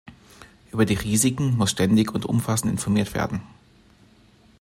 Über 0.71 0.85
die 0.87 0.95
Risiken 0.95 1.55
muss 1.57 1.69
ständig 1.69 2.11
und 2.15 2.25
umfassend 2.25 2.71
informiert 2.71 3.13
werden. 3.13 3.41